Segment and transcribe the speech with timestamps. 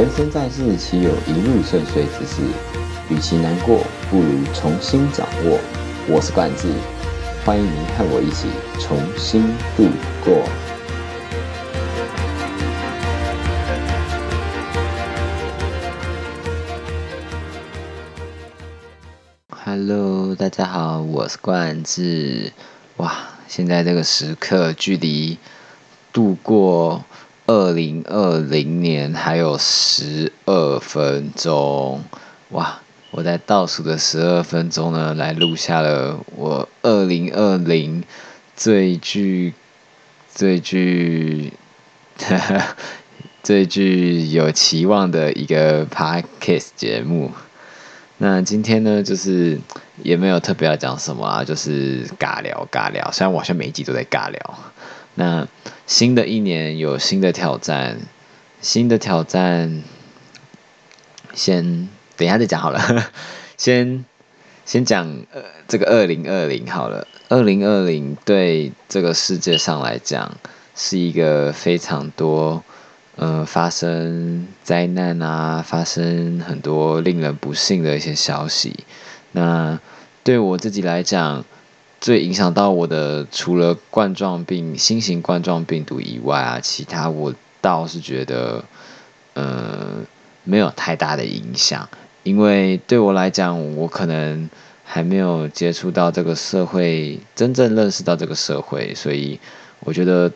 [0.00, 2.40] 人生在世，岂有一路顺遂之事？
[3.10, 5.58] 与其难过，不如重新掌握。
[6.08, 6.68] 我是冠志，
[7.44, 9.42] 欢迎您和我一起重新
[9.76, 9.90] 度
[10.24, 10.42] 过。
[19.50, 22.54] Hello，大家好，我是冠志。
[22.96, 23.14] 哇，
[23.46, 25.36] 现在这个时刻，距离
[26.10, 27.04] 度过。
[27.50, 32.04] 二零二零年还有十二分钟，
[32.50, 32.78] 哇！
[33.10, 38.04] 我在倒数的十二分钟呢，来录下了我二零二零
[38.54, 39.52] 最具、
[40.32, 41.52] 最具、
[43.42, 47.32] 最具有期望的一个 podcast 节目。
[48.18, 49.58] 那今天呢，就是
[50.04, 53.10] 也没有特别要讲什么啊，就是尬聊尬聊。
[53.10, 54.58] 虽然我好像每一集都在尬聊。
[55.20, 55.46] 那
[55.86, 57.98] 新的一年有新的挑战，
[58.62, 59.82] 新的挑战，
[61.34, 62.80] 先等一下再讲好了。
[63.58, 64.06] 先
[64.64, 67.06] 先讲呃这个二零二零好了。
[67.28, 70.38] 二零二零对这个世界上来讲
[70.74, 72.64] 是一个非常多
[73.16, 78.84] 呃发生灾难啊，发生很多令人不幸的一些消息。
[79.32, 79.78] 那
[80.24, 81.44] 对我自己来讲。
[82.00, 88.64] 最影响到我的，除了冠状病、新型冠状病毒以外啊，其他我倒是觉得，
[89.34, 89.98] 呃，
[90.42, 91.86] 没有太大的影响。
[92.22, 94.48] 因为对我来讲，我可能
[94.82, 99.38] 还没有接触到这个社会，真正认识到这个社会，所以
[99.80, 100.32] 我觉得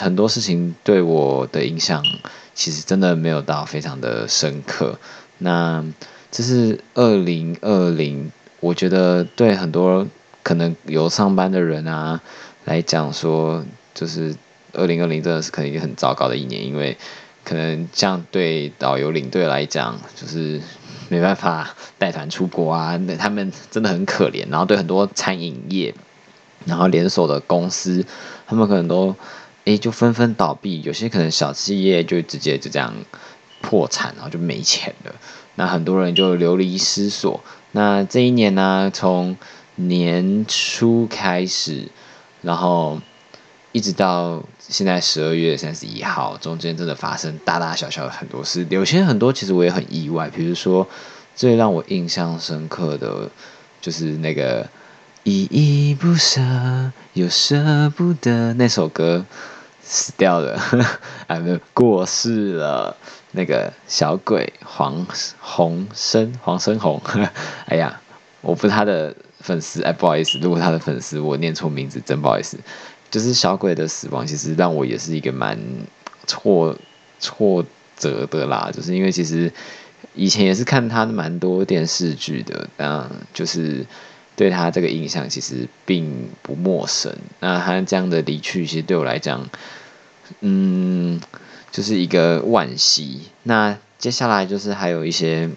[0.00, 2.02] 很多事情对我的影响，
[2.54, 4.98] 其实真的没有到非常的深刻。
[5.36, 5.84] 那
[6.30, 10.06] 这是二零二零，我觉得对很多。
[10.50, 12.20] 可能有上班的人啊
[12.64, 14.34] 来讲说，就是
[14.72, 16.98] 二零二零真的是可能一个很糟糕的一年，因为
[17.44, 20.60] 可能这样对导游领队来讲，就是
[21.08, 24.50] 没办法带团出国啊，那 他们真的很可怜。
[24.50, 25.94] 然后对很多餐饮业，
[26.64, 28.04] 然后连锁的公司，
[28.48, 29.14] 他们可能都
[29.66, 32.92] 诶就纷纷倒闭，有些可能小企业就直接就这样
[33.60, 35.14] 破产，然后就没钱了。
[35.54, 37.40] 那很多人就流离失所。
[37.70, 39.36] 那这一年呢，从
[39.88, 41.88] 年初开始，
[42.42, 43.00] 然后
[43.72, 50.28] 一直到现在十二月三十一号，中间真的发生大大小小的很多事，有些很多其实我也很意外。
[50.30, 50.86] 比如说，
[51.36, 53.30] 最让我印象深刻的，
[53.80, 54.68] 就是那个
[55.24, 56.40] 依依不舍
[57.12, 59.24] 又舍不得那首歌
[59.82, 60.60] 死掉了，
[61.28, 62.96] 啊，没有过世了。
[63.32, 65.06] 那个小鬼黄
[65.38, 67.00] 鸿生，黄生红，
[67.66, 68.00] 哎呀，
[68.40, 69.14] 我不是他的。
[69.40, 72.58] 粉丝哎，不好意思，如果他的粉丝我念错名字，真不好意思。
[73.10, 75.58] 就是小鬼的死亡，其实让我也是一个蛮
[76.26, 76.76] 挫
[77.18, 77.64] 挫
[77.96, 78.70] 折的啦。
[78.72, 79.52] 就是因为其实
[80.14, 83.84] 以前也是看他蛮多电视剧的，但就是
[84.36, 87.12] 对他这个印象其实并不陌生。
[87.40, 89.48] 那他这样的离去，其实对我来讲，
[90.40, 91.20] 嗯，
[91.72, 93.22] 就是一个惋惜。
[93.42, 95.50] 那接下来就是还有一些。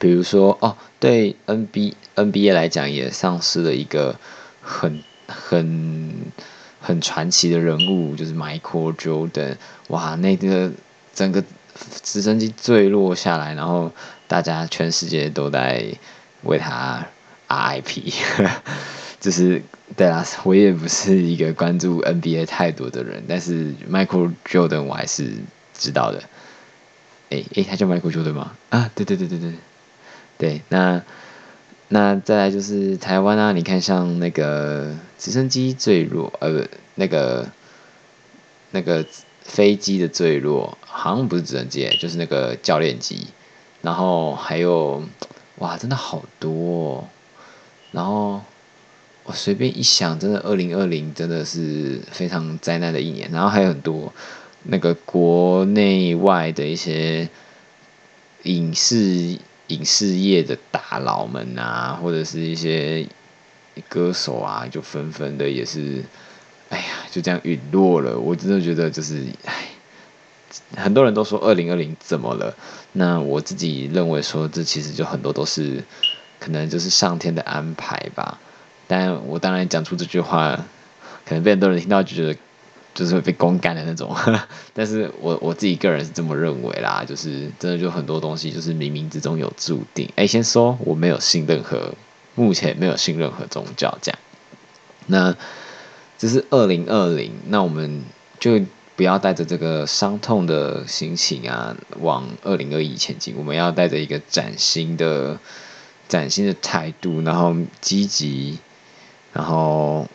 [0.00, 4.18] 比如说哦，对 N B N B A 来讲，也丧失了一个
[4.62, 6.32] 很很
[6.80, 9.56] 很传奇的人物，就是 Michael Jordan。
[9.88, 10.72] 哇，那个
[11.14, 11.44] 整个
[12.02, 13.92] 直升机坠落下来，然后
[14.26, 15.84] 大家全世界都在
[16.44, 17.06] 为他
[17.46, 18.12] R I P。
[19.20, 19.62] 就是
[19.98, 25.30] 对啦，我也不是一个关注 N B A 太多的人，但是 Michael Jordan 我还是
[25.74, 26.22] 知道的。
[27.28, 28.52] 诶诶，他叫 Michael Jordan 吗？
[28.70, 29.52] 啊，对对对对对。
[30.40, 31.02] 对，那
[31.88, 37.46] 那再来就是台湾啊，你看像那个直升机坠落，呃，那个
[38.70, 39.04] 那个
[39.42, 43.26] 飞机的坠落，好像不是直升机，就是那个教练机，
[43.82, 45.04] 然后还有
[45.58, 47.06] 哇，真的好多，
[47.92, 48.40] 然后
[49.24, 54.10] 我随便一想，真的二零二零真的是非常灾难的一年，然后还有很多
[54.62, 57.28] 那个国内外的一些
[58.44, 59.38] 影视。
[59.70, 63.06] 影视业的大佬们啊，或者是一些
[63.88, 66.04] 歌手啊，就纷纷的也是，
[66.68, 68.18] 哎呀，就这样陨落了。
[68.18, 69.68] 我真的觉得就是，哎，
[70.76, 72.54] 很多人都说二零二零怎么了？
[72.92, 75.82] 那我自己认为说，这其实就很多都是
[76.38, 78.38] 可能就是上天的安排吧。
[78.86, 80.66] 但我当然讲出这句话，
[81.24, 82.36] 可能被很多人听到就觉得。
[82.94, 84.14] 就是会被公干的那种，
[84.74, 90.10] 但是我我自己个人是这么认为啦，就是真的就很多东西就是冥冥之中有注定。
[90.16, 91.94] 哎，先说我没有信任何，
[92.34, 94.18] 目前没有信任何宗教这样。
[95.06, 95.36] 那
[96.18, 98.04] 这是二零二零，那我们
[98.38, 98.60] 就
[98.94, 103.34] 不要带着这个伤痛的心情啊，往二零二一前进。
[103.38, 105.38] 我们要带着一个崭新的、
[106.08, 108.58] 崭新的态度，然后积极，
[109.32, 110.06] 然后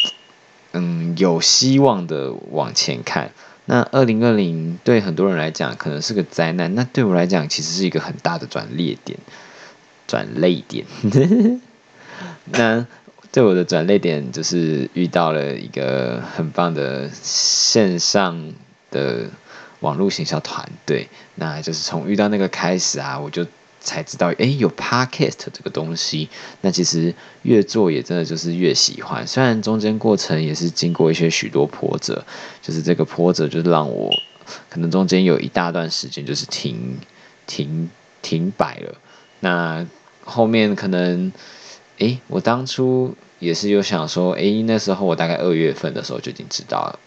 [0.75, 3.31] 嗯，有希望的往前看。
[3.63, 9.18] 那二零二零对很多人来讲可能是个灾难，那对我来讲其实是一个很大的转捩点、
[10.06, 10.86] 转泪点。
[12.51, 12.86] 那
[13.31, 18.54] 对我的转泪点就是遇到了一个很棒的线上
[18.92, 19.30] 的
[19.80, 23.48] 网络行销团队，那就是从遇到那个开始啊，我就
[23.86, 26.28] 才知道，哎，有 podcast 这个东西。
[26.60, 32.26] 那其实越做也真的就是越喜欢，虽然中间过程也是经过一些许多波折，
[32.62, 34.12] 就是这个波折就是让我
[34.70, 36.98] 可能中间有一大段时间就是停
[37.48, 37.90] 停
[38.22, 38.96] 停摆了。
[39.40, 39.88] 那
[40.26, 41.32] 后面可能，
[42.00, 43.16] 哎，我当初。
[43.38, 47.00] 也是有想说，哎，那时候我大概二月份的时候就已经知道了，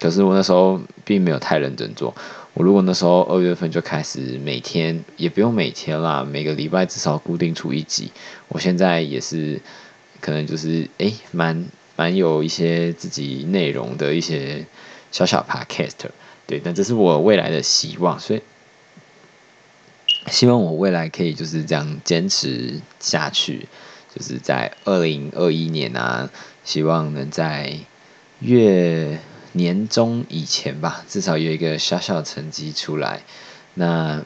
[0.00, 2.16] 可是我那时候并没有太认真做。
[2.62, 8.10] 如果那时候二月份就开始每天，也不用每天啦，每个礼拜至少固定出一集。
[8.48, 9.60] 我现在也是，
[10.20, 11.66] 可能就是哎，蛮
[11.96, 14.66] 蛮有一些自己内容的一些
[15.12, 16.10] 小小 podcast，
[16.46, 18.42] 对，但这是我未来的希望，所以
[20.28, 23.68] 希望我未来可以就是这样坚持下去。
[24.12, 26.28] 就是在二零二一年啊，
[26.64, 27.78] 希望能在
[28.40, 29.20] 月
[29.52, 33.22] 年终以前吧，至少有一个小小成绩出来。
[33.74, 34.24] 那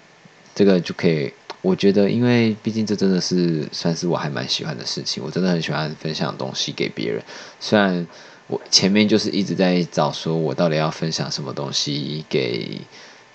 [0.54, 1.32] 这个就可以，
[1.62, 7.22] 我觉得，因为毕竟这真的是算是我还蛮喜欢的事情，我真的很喜欢分享东西给别人。
[7.60, 8.06] 虽然
[8.46, 12.80] 我前面就是一直在找，说我到底要分享什么东西给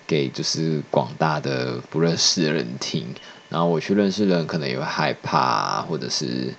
[0.06, 3.06] 给就是广大的不认识的人听。
[3.48, 6.54] 然后我去认识人，可能也会害怕，或者是，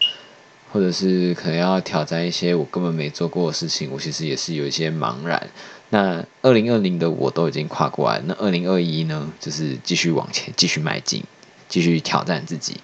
[0.72, 3.90] 或者是可能要挑战一些我根本没做过的事情。
[3.92, 5.50] 我其实也是有一些茫然。
[5.90, 11.24] 那二零二零的我都已经跨过来，那二零二一呢，就是继续往前，继续迈进，
[11.68, 12.78] 继续挑战自己。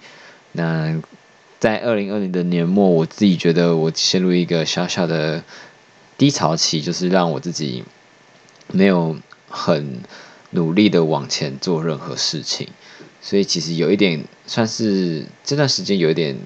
[0.52, 1.00] 那
[1.58, 5.42] 在二零二零的年末，我自己觉得我陷入一个小小的
[6.18, 7.82] 低潮期，就是让我自己
[8.70, 9.16] 没有
[9.48, 10.00] 很
[10.50, 12.68] 努力的往前做任何事情。
[13.22, 16.36] 所以其实有一点算是这段时间有一点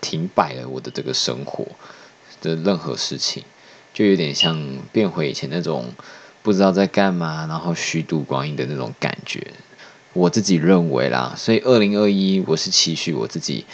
[0.00, 1.66] 停摆了我的这个生活
[2.40, 3.44] 的任何事情，
[3.92, 5.92] 就有点像变回以前那种
[6.42, 9.52] 不知道在干嘛，然后虚度光阴的那种感觉。
[10.12, 13.64] 我自己认为啦，所以二零二一我是期许我自己，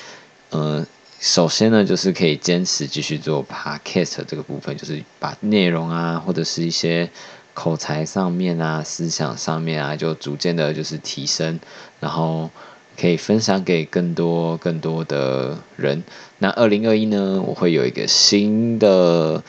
[0.50, 0.86] 呃，
[1.20, 7.10] 首先呢就是可以坚持继续做 podcast 这个部分，就是把内容啊或者是一些。
[7.56, 11.60] 口才上面啊，思想上面啊，就逐渐的就是提升，
[12.00, 12.50] 然后
[12.98, 16.02] 可以分享给更多更多的人。
[16.38, 19.42] 那二零二一呢，我会有一个新的，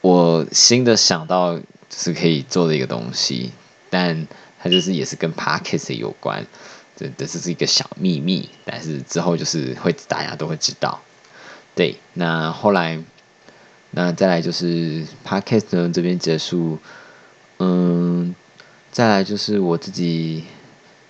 [0.00, 1.58] 我新的想到
[1.90, 3.50] 是可以做的一个东西，
[3.90, 4.26] 但
[4.60, 6.46] 它就是也是跟 Parkes 有关，
[6.96, 11.00] 这这是一个小秘密，但是之后就是会大家都会知道。
[11.74, 13.02] 对，那后来，
[13.92, 16.78] 那再来就是 Parkes 呢这边结束。
[17.60, 18.34] 嗯，
[18.92, 20.44] 再来就是我自己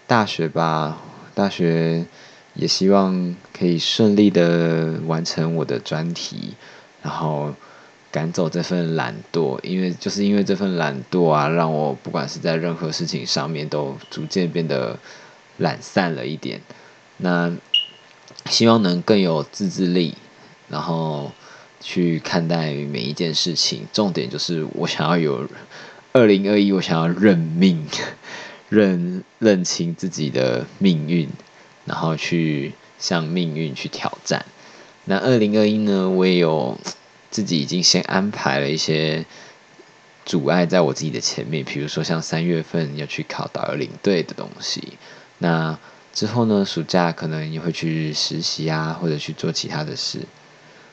[0.06, 0.98] 大学吧，
[1.38, 2.05] 大学
[2.55, 6.55] 也希望可以顺利的完成我的专题，
[7.00, 7.55] 然后
[8.11, 14.99] 赶走这份懒惰，因为就是因为这份懒惰啊，让我不管是在任何事情上面都逐渐变得
[15.59, 16.61] 懒散了一点。
[17.18, 17.52] 那
[18.47, 20.16] 希望能更有自制力，
[20.68, 21.30] 然后
[21.80, 23.87] 去看待每一件事情。
[23.92, 25.49] 重点就是我想要有。
[26.14, 27.87] 二零二一，我想要认命，
[28.68, 31.28] 认认清自己的命运，
[31.84, 34.44] 然后去向命运去挑战。
[35.04, 36.78] 那二零二一呢，我也有
[37.30, 39.25] 自己已经先安排了一些
[40.25, 44.94] 阻碍在我自己的前面，比如说像三月份要去考导游领队的东西。
[45.38, 45.78] 那
[46.12, 50.20] 之后呢，暑假可能也会去实习啊，或者去做其他的事。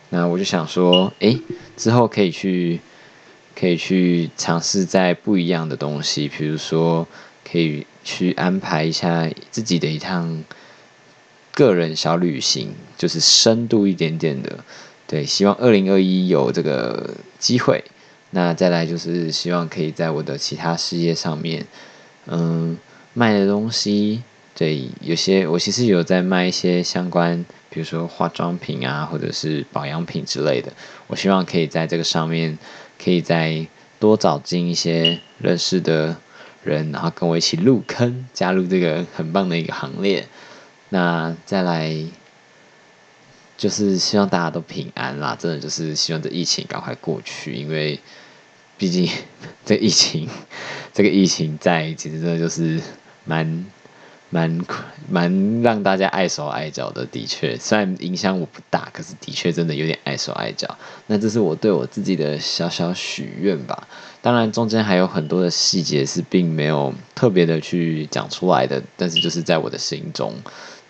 [0.10, 1.42] 那我就想说，诶，
[1.78, 2.80] 之后可以去。
[3.58, 7.08] 可以去尝试在不一样的东西，比如说
[7.50, 10.44] 可以去安排一下自己的一趟
[11.54, 14.60] 个人小旅行，就是深度一点点的。
[15.08, 17.84] 对，希望二零二一有这个机会。
[18.32, 21.66] 那再来就是希望可以在我的其他事业上面，
[22.26, 22.78] 嗯，
[23.14, 24.24] 卖的东西，
[24.54, 30.74] 对，有些我其实有在卖一些相关，比如说化妆品啊，或者是保养品之类的。
[31.08, 32.58] 我希望可以在这个上面。
[32.98, 33.68] 可以再
[34.00, 36.16] 多找进一些认识的
[36.66, 40.28] 人，然后跟我一起入坑，加入这个很棒的一个行列。
[40.90, 41.96] 那再来
[43.56, 48.00] 就是希望大家都平安啦，真的就是希望这疫情赶快过去，因为
[48.78, 49.10] 毕竟
[49.64, 50.28] 这疫情
[50.94, 52.82] 这个疫情在，其实真的就是
[53.24, 53.66] 蛮。
[54.32, 54.60] 蛮
[55.08, 60.78] 蛮让大家碍手碍脚的，的确，虽然影响我不大，可是的确真的有点碍手碍脚。
[61.08, 63.88] 那这是我对我自己的小小许愿吧。
[64.26, 70.34] 当然，中间还有很多的细节是并没有特别的去讲出来的，但是就是在我的心中。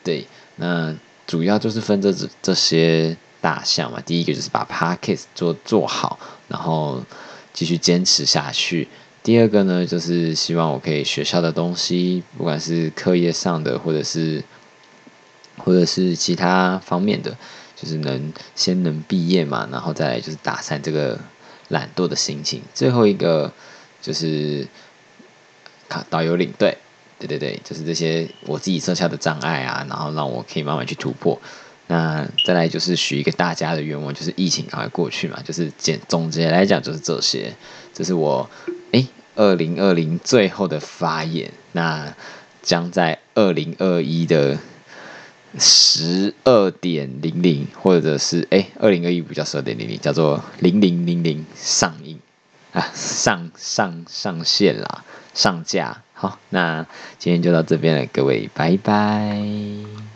[0.06, 0.26] 对，
[0.56, 0.96] 那
[1.28, 4.00] 主要就是分这这些大项嘛。
[4.00, 7.04] 第一个就是把 p a r k a s 做做好，然后
[7.52, 8.88] 继续坚持下去。
[9.22, 14.42] 第二个呢，就是希望我可以学校的东西，不管是课业上的，或者是
[15.58, 17.36] 或者是其他方面的，
[17.76, 21.20] 就是能先能毕业嘛，然后再来就是打散这个
[21.70, 22.62] 懒惰的心情。
[22.74, 23.52] 最后一个
[24.02, 24.68] 就是
[25.90, 26.78] 卡导游领队，
[27.20, 31.40] 对对对，就是这些我自己设下的障碍啊，然后让我可以慢慢去突破。
[31.88, 37.54] 那再来就是许一个大家的愿望，就是疫情赶快过去嘛，就是简总结来讲就是这些，
[37.94, 38.50] 这是我
[38.92, 39.08] 哎。
[39.38, 42.16] 二零二零最后的发言，那
[42.62, 44.58] 将在二零二一的
[45.60, 52.20] 十二点零零，或者是哎，二零二一不叫十二点零零，叫做零零零零上映
[52.72, 56.02] 啊，上上上线啦，上架。
[56.14, 56.86] 好，那
[57.20, 60.15] 今天就到这边了，各位，拜拜。